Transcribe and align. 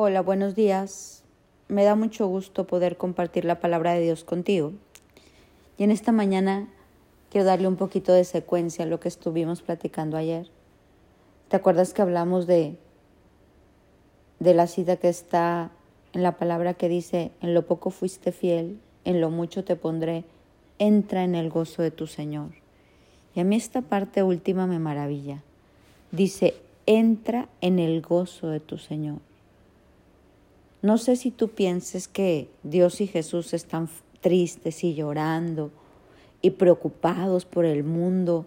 Hola, 0.00 0.22
buenos 0.22 0.54
días. 0.54 1.24
Me 1.66 1.82
da 1.82 1.96
mucho 1.96 2.28
gusto 2.28 2.68
poder 2.68 2.96
compartir 2.96 3.44
la 3.44 3.58
palabra 3.58 3.94
de 3.94 4.00
Dios 4.00 4.22
contigo. 4.22 4.72
Y 5.76 5.82
en 5.82 5.90
esta 5.90 6.12
mañana 6.12 6.68
quiero 7.30 7.44
darle 7.44 7.66
un 7.66 7.74
poquito 7.74 8.12
de 8.12 8.22
secuencia 8.22 8.84
a 8.84 8.86
lo 8.86 9.00
que 9.00 9.08
estuvimos 9.08 9.60
platicando 9.60 10.16
ayer. 10.16 10.46
¿Te 11.48 11.56
acuerdas 11.56 11.94
que 11.94 12.02
hablamos 12.02 12.46
de 12.46 12.78
de 14.38 14.54
la 14.54 14.68
cita 14.68 14.98
que 14.98 15.08
está 15.08 15.72
en 16.12 16.22
la 16.22 16.36
palabra 16.36 16.74
que 16.74 16.88
dice, 16.88 17.32
en 17.40 17.52
lo 17.52 17.66
poco 17.66 17.90
fuiste 17.90 18.30
fiel, 18.30 18.78
en 19.04 19.20
lo 19.20 19.30
mucho 19.30 19.64
te 19.64 19.74
pondré, 19.74 20.22
entra 20.78 21.24
en 21.24 21.34
el 21.34 21.50
gozo 21.50 21.82
de 21.82 21.90
tu 21.90 22.06
Señor. 22.06 22.50
Y 23.34 23.40
a 23.40 23.44
mí 23.44 23.56
esta 23.56 23.82
parte 23.82 24.22
última 24.22 24.68
me 24.68 24.78
maravilla. 24.78 25.42
Dice, 26.12 26.54
entra 26.86 27.48
en 27.60 27.80
el 27.80 28.00
gozo 28.00 28.46
de 28.46 28.60
tu 28.60 28.78
Señor. 28.78 29.27
No 30.80 30.96
sé 30.96 31.16
si 31.16 31.32
tú 31.32 31.48
pienses 31.48 32.06
que 32.06 32.48
Dios 32.62 33.00
y 33.00 33.08
Jesús 33.08 33.52
están 33.52 33.88
tristes 34.20 34.84
y 34.84 34.94
llorando 34.94 35.72
y 36.40 36.50
preocupados 36.50 37.44
por 37.44 37.64
el 37.64 37.82
mundo. 37.82 38.46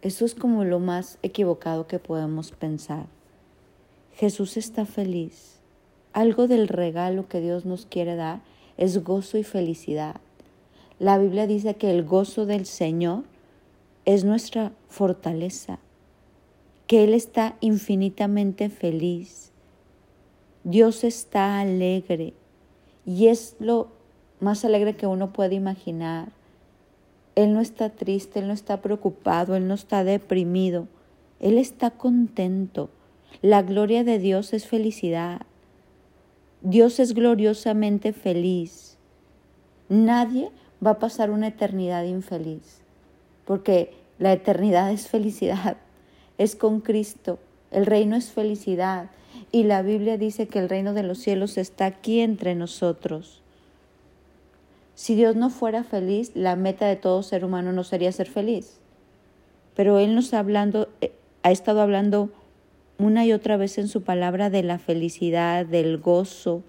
Eso 0.00 0.24
es 0.24 0.34
como 0.34 0.64
lo 0.64 0.78
más 0.78 1.18
equivocado 1.22 1.86
que 1.86 1.98
podemos 1.98 2.52
pensar. 2.52 3.06
Jesús 4.14 4.56
está 4.56 4.86
feliz. 4.86 5.58
Algo 6.14 6.48
del 6.48 6.66
regalo 6.66 7.28
que 7.28 7.42
Dios 7.42 7.66
nos 7.66 7.84
quiere 7.84 8.16
dar 8.16 8.40
es 8.78 9.04
gozo 9.04 9.36
y 9.36 9.44
felicidad. 9.44 10.22
La 10.98 11.18
Biblia 11.18 11.46
dice 11.46 11.74
que 11.74 11.90
el 11.90 12.04
gozo 12.04 12.46
del 12.46 12.64
Señor 12.64 13.24
es 14.06 14.24
nuestra 14.24 14.72
fortaleza, 14.88 15.78
que 16.86 17.04
Él 17.04 17.12
está 17.12 17.56
infinitamente 17.60 18.70
feliz 18.70 19.48
Dios 20.68 21.02
está 21.02 21.60
alegre 21.60 22.34
y 23.06 23.28
es 23.28 23.56
lo 23.58 23.88
más 24.38 24.66
alegre 24.66 24.96
que 24.96 25.06
uno 25.06 25.32
puede 25.32 25.54
imaginar. 25.54 26.28
Él 27.36 27.54
no 27.54 27.62
está 27.62 27.88
triste, 27.88 28.40
Él 28.40 28.48
no 28.48 28.52
está 28.52 28.82
preocupado, 28.82 29.56
Él 29.56 29.66
no 29.66 29.72
está 29.72 30.04
deprimido, 30.04 30.86
Él 31.40 31.56
está 31.56 31.92
contento. 31.92 32.90
La 33.40 33.62
gloria 33.62 34.04
de 34.04 34.18
Dios 34.18 34.52
es 34.52 34.66
felicidad. 34.66 35.40
Dios 36.60 37.00
es 37.00 37.14
gloriosamente 37.14 38.12
feliz. 38.12 38.98
Nadie 39.88 40.50
va 40.84 40.90
a 40.90 40.98
pasar 40.98 41.30
una 41.30 41.46
eternidad 41.46 42.04
infeliz, 42.04 42.82
porque 43.46 43.94
la 44.18 44.34
eternidad 44.34 44.92
es 44.92 45.08
felicidad, 45.08 45.78
es 46.36 46.56
con 46.56 46.82
Cristo. 46.82 47.38
El 47.70 47.86
reino 47.86 48.16
es 48.16 48.32
felicidad, 48.32 49.08
y 49.50 49.64
la 49.64 49.82
Biblia 49.82 50.18
dice 50.18 50.46
que 50.46 50.58
el 50.58 50.68
reino 50.68 50.94
de 50.94 51.02
los 51.02 51.18
cielos 51.18 51.56
está 51.56 51.86
aquí 51.86 52.20
entre 52.20 52.54
nosotros. 52.54 53.42
Si 54.94 55.14
Dios 55.14 55.36
no 55.36 55.48
fuera 55.48 55.84
feliz, 55.84 56.32
la 56.34 56.56
meta 56.56 56.86
de 56.86 56.96
todo 56.96 57.22
ser 57.22 57.44
humano 57.44 57.72
no 57.72 57.84
sería 57.84 58.12
ser 58.12 58.28
feliz. 58.28 58.78
Pero 59.74 59.98
Él 59.98 60.14
nos 60.14 60.34
ha, 60.34 60.40
hablando, 60.40 60.88
eh, 61.00 61.12
ha 61.44 61.52
estado 61.52 61.80
hablando 61.80 62.30
una 62.98 63.24
y 63.24 63.32
otra 63.32 63.56
vez 63.56 63.78
en 63.78 63.86
su 63.88 64.02
palabra 64.02 64.50
de 64.50 64.64
la 64.64 64.78
felicidad, 64.78 65.64
del 65.64 65.98
gozo. 65.98 66.62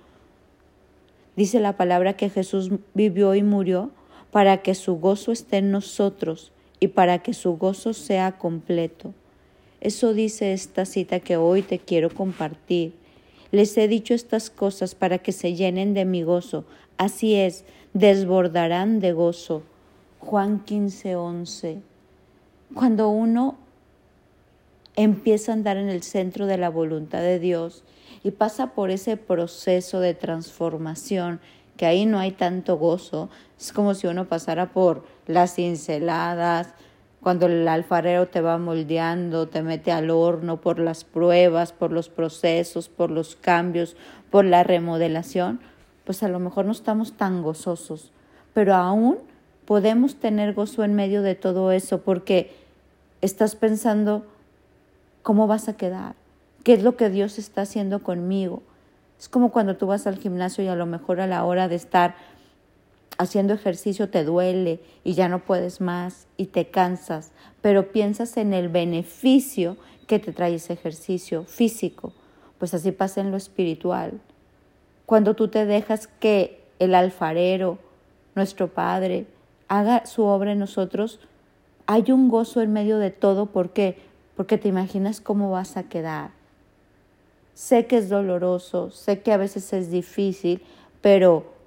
Dice 1.36 1.60
la 1.60 1.76
palabra 1.76 2.14
que 2.14 2.30
Jesús 2.30 2.70
vivió 2.94 3.34
y 3.34 3.42
murió 3.42 3.90
para 4.32 4.62
que 4.62 4.76
su 4.76 4.98
gozo 4.98 5.32
esté 5.32 5.58
en 5.58 5.72
nosotros 5.72 6.52
y 6.80 6.90
para 6.90 7.20
que 7.20 7.34
su 7.34 7.58
gozo 7.58 7.94
sea 7.94 8.38
completo. 8.38 9.14
Eso 9.82 10.14
dice 10.14 10.54
esta 10.54 10.86
cita 10.86 11.20
que 11.20 11.38
hoy 11.38 11.62
te 11.62 11.80
quiero 11.80 12.10
compartir. 12.10 12.94
Les 13.52 13.78
he 13.78 13.88
dicho 13.88 14.14
estas 14.14 14.50
cosas 14.50 14.94
para 14.94 15.20
que 15.20 15.32
se 15.32 15.56
llenen 15.56 15.94
de 15.94 16.06
mi 16.06 16.24
gozo. 16.24 16.66
Así 16.98 17.36
es, 17.36 17.64
desbordarán 17.94 19.00
de 19.00 19.14
gozo. 19.14 19.64
Juan 20.20 20.60
15, 20.60 21.16
11. 21.16 21.82
Cuando 22.74 23.10
uno 23.10 23.58
empieza 24.96 25.52
a 25.52 25.56
andar 25.56 25.78
en 25.78 25.90
el 25.90 26.04
centro 26.04 26.46
de 26.46 26.58
la 26.58 26.70
voluntad 26.70 27.22
de 27.22 27.40
Dios 27.40 27.84
y 28.24 28.32
pasa 28.32 28.74
por 28.74 28.92
ese 28.92 29.16
proceso 29.16 30.02
de 30.02 30.14
transformación, 30.14 31.40
que 31.78 31.86
ahí 31.86 32.06
no 32.06 32.20
hay 32.20 32.32
tanto 32.32 32.78
gozo, 32.78 33.30
es 33.58 33.72
como 33.72 33.94
si 33.94 34.08
uno 34.08 34.28
pasara 34.28 34.74
por 34.74 35.06
las 35.26 35.56
cinceladas, 35.56 36.74
cuando 37.22 37.48
el 37.48 37.68
alfarero 37.68 38.28
te 38.28 38.42
va 38.42 38.58
moldeando, 38.58 39.48
te 39.48 39.62
mete 39.62 39.92
al 39.92 40.10
horno 40.10 40.62
por 40.62 40.80
las 40.80 41.04
pruebas, 41.04 41.74
por 41.74 41.92
los 41.92 42.10
procesos, 42.10 42.88
por 42.88 43.12
los 43.12 43.36
cambios, 43.36 43.98
por 44.30 44.46
la 44.46 44.64
remodelación, 44.64 45.60
pues 46.06 46.24
a 46.24 46.30
lo 46.30 46.40
mejor 46.40 46.66
no 46.66 46.72
estamos 46.72 47.14
tan 47.14 47.44
gozosos, 47.44 48.12
pero 48.54 48.74
aún 48.74 49.18
podemos 49.66 50.16
tener 50.16 50.54
gozo 50.54 50.84
en 50.84 50.96
medio 50.96 51.22
de 51.22 51.36
todo 51.36 51.72
eso 51.72 52.02
porque 52.02 52.56
estás 53.22 53.56
pensando 53.56 54.26
cómo 55.22 55.46
vas 55.46 55.68
a 55.68 55.78
quedar, 55.78 56.16
qué 56.64 56.74
es 56.74 56.84
lo 56.84 56.96
que 56.96 57.10
Dios 57.10 57.38
está 57.38 57.62
haciendo 57.62 58.02
conmigo. 58.02 58.64
Es 59.20 59.28
como 59.28 59.52
cuando 59.52 59.76
tú 59.76 59.86
vas 59.86 60.08
al 60.08 60.18
gimnasio 60.18 60.64
y 60.64 60.68
a 60.68 60.76
lo 60.76 60.86
mejor 60.86 61.20
a 61.20 61.28
la 61.28 61.44
hora 61.44 61.68
de 61.68 61.76
estar 61.76 62.16
haciendo 63.20 63.54
ejercicio 63.54 64.10
te 64.10 64.24
duele 64.24 64.80
y 65.04 65.14
ya 65.14 65.28
no 65.28 65.40
puedes 65.40 65.82
más 65.82 66.26
y 66.38 66.48
te 66.48 66.70
cansas, 66.70 67.32
pero 67.62 67.92
piensas 67.92 68.38
en 68.38 68.54
el 68.54 68.70
beneficio 68.70 69.76
que 70.08 70.20
te 70.20 70.32
trae 70.32 70.56
ese 70.56 70.74
ejercicio 70.74 71.44
físico. 71.44 72.14
Pues 72.58 72.74
así 72.74 72.94
pasa 72.94 73.20
en 73.20 73.30
lo 73.30 73.38
espiritual. 73.38 74.22
Cuando 75.06 75.36
tú 75.36 75.50
te 75.50 75.66
dejas 75.66 76.08
que 76.08 76.64
el 76.80 76.96
alfarero, 76.96 77.78
nuestro 78.36 78.70
Padre, 78.70 79.28
haga 79.68 80.06
su 80.06 80.24
obra 80.24 80.54
en 80.54 80.60
nosotros, 80.60 81.20
hay 81.88 82.12
un 82.14 82.30
gozo 82.30 82.62
en 82.62 82.72
medio 82.72 83.00
de 83.00 83.12
todo. 83.12 83.48
¿Por 83.48 83.72
qué? 83.72 83.98
Porque 84.38 84.58
te 84.58 84.70
imaginas 84.70 85.20
cómo 85.20 85.52
vas 85.52 85.76
a 85.76 85.84
quedar. 85.84 86.32
Sé 87.54 87.86
que 87.86 87.98
es 87.98 88.08
doloroso, 88.08 88.92
sé 88.92 89.20
que 89.20 89.34
a 89.34 89.38
veces 89.38 89.74
es 89.74 89.92
difícil, 89.92 90.62
pero 91.02 91.59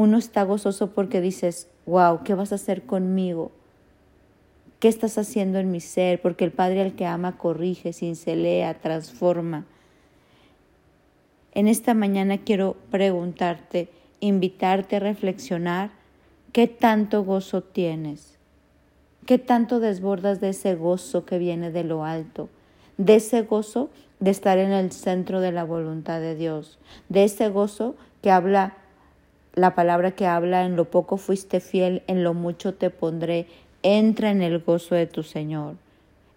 uno 0.00 0.16
está 0.16 0.44
gozoso 0.44 0.92
porque 0.92 1.20
dices, 1.20 1.68
wow, 1.84 2.22
¿qué 2.24 2.34
vas 2.34 2.52
a 2.52 2.54
hacer 2.54 2.84
conmigo? 2.84 3.52
¿Qué 4.78 4.88
estás 4.88 5.18
haciendo 5.18 5.58
en 5.58 5.70
mi 5.70 5.80
ser? 5.80 6.22
Porque 6.22 6.46
el 6.46 6.52
Padre 6.52 6.80
al 6.80 6.94
que 6.94 7.04
ama 7.04 7.36
corrige, 7.36 7.92
cincelea, 7.92 8.80
transforma. 8.80 9.66
En 11.52 11.68
esta 11.68 11.92
mañana 11.92 12.38
quiero 12.38 12.76
preguntarte, 12.90 13.90
invitarte 14.20 14.96
a 14.96 15.00
reflexionar 15.00 15.90
qué 16.52 16.66
tanto 16.66 17.22
gozo 17.22 17.62
tienes, 17.62 18.38
qué 19.26 19.36
tanto 19.36 19.80
desbordas 19.80 20.40
de 20.40 20.48
ese 20.48 20.76
gozo 20.76 21.26
que 21.26 21.36
viene 21.36 21.70
de 21.70 21.84
lo 21.84 22.06
alto, 22.06 22.48
de 22.96 23.16
ese 23.16 23.42
gozo 23.42 23.90
de 24.18 24.30
estar 24.30 24.56
en 24.56 24.72
el 24.72 24.92
centro 24.92 25.42
de 25.42 25.52
la 25.52 25.64
voluntad 25.64 26.20
de 26.20 26.36
Dios, 26.36 26.78
de 27.10 27.24
ese 27.24 27.50
gozo 27.50 27.96
que 28.22 28.30
habla 28.30 28.78
la 29.54 29.74
palabra 29.74 30.12
que 30.12 30.26
habla, 30.26 30.64
en 30.64 30.76
lo 30.76 30.90
poco 30.90 31.16
fuiste 31.16 31.60
fiel, 31.60 32.02
en 32.06 32.22
lo 32.24 32.34
mucho 32.34 32.74
te 32.74 32.90
pondré, 32.90 33.46
entra 33.82 34.30
en 34.30 34.42
el 34.42 34.60
gozo 34.60 34.94
de 34.94 35.06
tu 35.06 35.22
Señor. 35.22 35.74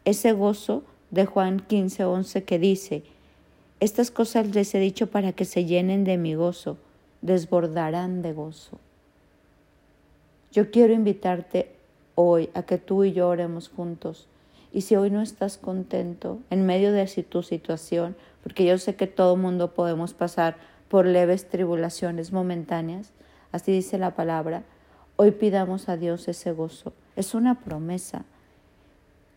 Ese 0.05 0.33
gozo 0.33 0.83
de 1.11 1.25
Juan 1.25 1.59
15, 1.59 2.05
11 2.05 2.43
que 2.43 2.59
dice, 2.59 3.03
estas 3.79 4.11
cosas 4.11 4.55
les 4.55 4.73
he 4.73 4.79
dicho 4.79 5.07
para 5.07 5.33
que 5.33 5.45
se 5.45 5.65
llenen 5.65 6.03
de 6.03 6.17
mi 6.17 6.35
gozo, 6.35 6.77
desbordarán 7.21 8.21
de 8.21 8.33
gozo. 8.33 8.79
Yo 10.51 10.71
quiero 10.71 10.93
invitarte 10.93 11.71
hoy 12.15 12.49
a 12.53 12.63
que 12.63 12.77
tú 12.77 13.03
y 13.03 13.13
yo 13.13 13.27
oremos 13.27 13.69
juntos. 13.69 14.27
Y 14.71 14.81
si 14.81 14.95
hoy 14.95 15.11
no 15.11 15.21
estás 15.21 15.57
contento 15.57 16.39
en 16.49 16.65
medio 16.65 16.91
de 16.91 17.05
tu 17.23 17.43
situación, 17.43 18.15
porque 18.41 18.65
yo 18.65 18.77
sé 18.77 18.95
que 18.95 19.07
todo 19.07 19.35
mundo 19.35 19.73
podemos 19.73 20.13
pasar 20.13 20.57
por 20.93 21.07
leves 21.07 21.49
tribulaciones 21.49 22.31
momentáneas, 22.31 23.13
así 23.51 23.71
dice 23.71 23.97
la 23.97 24.11
palabra, 24.11 24.61
hoy 25.15 25.31
pidamos 25.31 25.89
a 25.89 25.97
Dios 25.97 26.27
ese 26.27 26.51
gozo. 26.51 26.93
Es 27.15 27.33
una 27.33 27.55
promesa. 27.55 28.25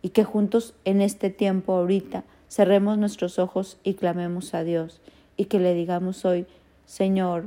Y 0.03 0.09
que 0.09 0.23
juntos 0.23 0.75
en 0.85 1.01
este 1.01 1.31
tiempo 1.31 1.73
ahorita 1.73 2.25
cerremos 2.47 2.99
nuestros 2.99 3.39
ojos 3.39 3.79
y 3.83 3.95
clamemos 3.95 4.53
a 4.53 4.63
Dios 4.63 5.01
y 5.35 5.45
que 5.45 5.59
le 5.59 5.73
digamos 5.73 6.25
hoy, 6.25 6.45
Señor, 6.85 7.45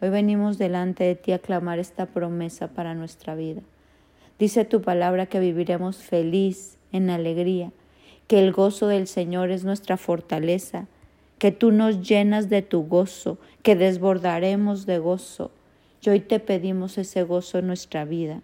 hoy 0.00 0.08
venimos 0.08 0.56
delante 0.56 1.04
de 1.04 1.14
ti 1.14 1.32
a 1.32 1.38
clamar 1.38 1.78
esta 1.78 2.06
promesa 2.06 2.68
para 2.68 2.94
nuestra 2.94 3.34
vida. 3.34 3.60
Dice 4.38 4.64
tu 4.64 4.80
palabra 4.80 5.26
que 5.26 5.40
viviremos 5.40 5.98
feliz, 5.98 6.78
en 6.90 7.10
alegría, 7.10 7.70
que 8.28 8.38
el 8.38 8.50
gozo 8.52 8.86
del 8.86 9.06
Señor 9.06 9.50
es 9.50 9.62
nuestra 9.62 9.98
fortaleza, 9.98 10.86
que 11.42 11.50
tú 11.50 11.72
nos 11.72 12.08
llenas 12.08 12.48
de 12.50 12.62
tu 12.62 12.84
gozo, 12.84 13.36
que 13.64 13.74
desbordaremos 13.74 14.86
de 14.86 15.00
gozo. 15.00 15.50
Y 16.00 16.08
hoy 16.08 16.20
te 16.20 16.38
pedimos 16.38 16.98
ese 16.98 17.24
gozo 17.24 17.58
en 17.58 17.66
nuestra 17.66 18.04
vida. 18.04 18.42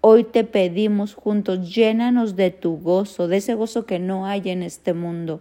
Hoy 0.00 0.24
te 0.24 0.42
pedimos 0.42 1.14
juntos, 1.14 1.72
llénanos 1.72 2.34
de 2.34 2.50
tu 2.50 2.78
gozo, 2.78 3.28
de 3.28 3.36
ese 3.36 3.54
gozo 3.54 3.86
que 3.86 4.00
no 4.00 4.26
hay 4.26 4.50
en 4.50 4.64
este 4.64 4.92
mundo. 4.92 5.40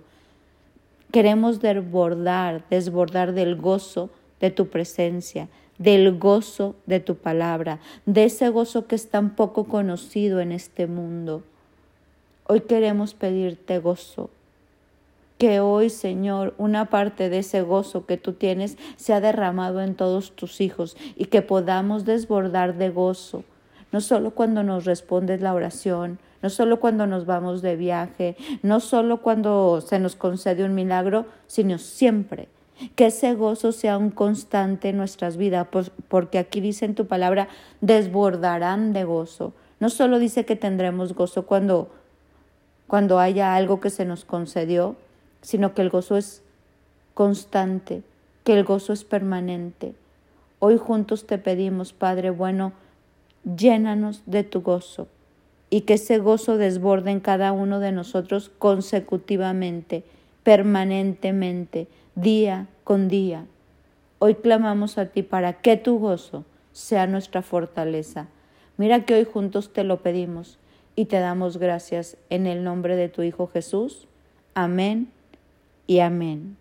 Queremos 1.12 1.60
desbordar, 1.60 2.64
desbordar 2.70 3.34
del 3.34 3.56
gozo 3.56 4.12
de 4.40 4.52
tu 4.52 4.68
presencia, 4.68 5.50
del 5.80 6.20
gozo 6.20 6.76
de 6.86 7.00
tu 7.00 7.16
palabra, 7.16 7.80
de 8.06 8.26
ese 8.26 8.50
gozo 8.50 8.86
que 8.86 8.94
es 8.94 9.10
tan 9.10 9.36
poco 9.36 9.64
conocido 9.64 10.40
en 10.40 10.52
este 10.52 10.86
mundo. 10.86 11.42
Hoy 12.46 12.62
queremos 12.62 13.16
pedirte 13.16 13.80
gozo. 13.80 14.30
Que 15.38 15.60
hoy, 15.60 15.90
Señor, 15.90 16.54
una 16.58 16.86
parte 16.86 17.30
de 17.30 17.40
ese 17.40 17.62
gozo 17.62 18.06
que 18.06 18.18
tú 18.18 18.34
tienes 18.34 18.78
sea 18.96 19.20
derramado 19.20 19.82
en 19.82 19.96
todos 19.96 20.32
tus 20.32 20.62
hijos 20.62 20.96
y 21.18 21.26
que 21.26 21.42
podamos 21.42 22.06
desbordar 22.06 22.78
de 22.78 22.90
gozo, 22.90 23.44
no 23.92 24.00
solo 24.00 24.32
cuando 24.32 24.64
nos 24.64 24.86
respondes 24.86 25.42
la 25.42 25.54
oración, 25.54 26.20
no 26.42 26.50
solo 26.50 26.80
cuando 26.80 27.08
nos 27.08 27.26
vamos 27.26 27.62
de 27.62 27.76
viaje, 27.76 28.38
no 28.62 28.80
solo 28.80 29.22
cuando 29.22 29.82
se 29.82 30.00
nos 30.00 30.16
concede 30.16 30.64
un 30.64 30.76
milagro, 30.76 31.26
sino 31.48 31.80
siempre 31.80 32.48
que 32.96 33.08
ese 33.08 33.34
gozo 33.34 33.72
sea 33.72 33.98
un 33.98 34.12
constante 34.12 34.90
en 34.90 34.98
nuestras 34.98 35.38
vidas, 35.38 35.68
porque 36.08 36.38
aquí 36.38 36.62
dice 36.62 36.86
en 36.86 36.96
tu 36.96 37.08
palabra, 37.08 37.48
desbordarán 37.82 38.94
de 38.94 39.06
gozo. 39.06 39.54
No 39.80 39.90
solo 39.90 40.20
dice 40.20 40.46
que 40.46 40.56
tendremos 40.56 41.14
gozo 41.14 41.46
cuando, 41.46 41.90
cuando 42.88 43.20
haya 43.20 43.56
algo 43.56 43.80
que 43.80 43.90
se 43.90 44.06
nos 44.06 44.26
concedió, 44.26 44.96
sino 45.46 45.76
que 45.76 45.84
el 45.84 45.92
gozo 45.92 46.18
es 46.18 46.42
constante, 47.14 48.02
que 48.44 48.58
el 48.58 48.64
gozo 48.64 48.94
es 48.94 49.04
permanente. 49.04 49.94
Hoy 50.58 50.78
juntos 50.78 51.28
te 51.28 51.38
pedimos, 51.38 51.94
Padre 51.94 52.32
bueno, 52.32 52.74
llénanos 53.44 54.24
de 54.26 54.44
tu 54.44 54.64
gozo 54.64 55.08
y 55.70 55.82
que 55.82 55.94
ese 55.94 56.18
gozo 56.18 56.58
desborde 56.58 57.12
en 57.12 57.20
cada 57.20 57.52
uno 57.52 57.80
de 57.80 57.92
nosotros 57.92 58.50
consecutivamente, 58.58 60.04
permanentemente, 60.42 61.88
día 62.16 62.68
con 62.84 63.08
día. 63.08 63.46
Hoy 64.18 64.34
clamamos 64.34 64.98
a 64.98 65.06
ti 65.06 65.22
para 65.22 65.62
que 65.62 65.78
tu 65.78 66.00
gozo 66.00 66.44
sea 66.72 67.06
nuestra 67.06 67.44
fortaleza. 67.44 68.30
Mira 68.78 69.06
que 69.06 69.14
hoy 69.14 69.26
juntos 69.26 69.74
te 69.74 69.84
lo 69.84 70.02
pedimos 70.02 70.58
y 70.96 71.06
te 71.06 71.20
damos 71.20 71.58
gracias 71.58 72.18
en 72.32 72.48
el 72.48 72.64
nombre 72.64 72.96
de 72.96 73.10
tu 73.10 73.22
Hijo 73.22 73.46
Jesús. 73.46 74.08
Amén 74.56 75.15
y 75.88 76.00
amén. 76.00 76.58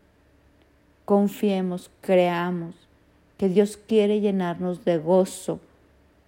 Confiemos, 1.04 1.90
creamos 2.00 2.74
que 3.38 3.48
Dios 3.48 3.76
quiere 3.76 4.20
llenarnos 4.20 4.84
de 4.84 4.98
gozo 4.98 5.60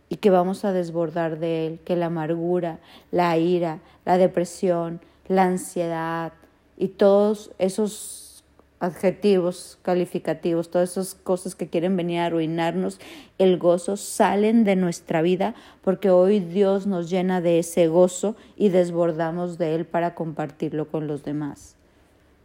y 0.08 0.16
que 0.16 0.30
vamos 0.30 0.64
a 0.64 0.72
desbordar 0.72 1.38
de 1.38 1.66
Él, 1.66 1.80
que 1.84 1.96
la 1.96 2.06
amargura, 2.06 2.78
la 3.10 3.36
ira, 3.38 3.80
la 4.04 4.18
depresión, 4.18 5.00
la 5.28 5.44
ansiedad 5.44 6.32
y 6.76 6.88
todos 6.88 7.50
esos 7.58 8.44
adjetivos 8.78 9.78
calificativos, 9.82 10.70
todas 10.70 10.92
esas 10.92 11.14
cosas 11.14 11.54
que 11.54 11.68
quieren 11.68 11.96
venir 11.96 12.20
a 12.20 12.26
arruinarnos 12.26 13.00
el 13.38 13.58
gozo, 13.58 13.96
salen 13.96 14.64
de 14.64 14.76
nuestra 14.76 15.22
vida 15.22 15.54
porque 15.82 16.10
hoy 16.10 16.40
Dios 16.40 16.86
nos 16.86 17.08
llena 17.08 17.40
de 17.40 17.58
ese 17.58 17.88
gozo 17.88 18.36
y 18.56 18.68
desbordamos 18.68 19.58
de 19.58 19.74
él 19.74 19.86
para 19.86 20.14
compartirlo 20.14 20.88
con 20.88 21.06
los 21.06 21.24
demás. 21.24 21.75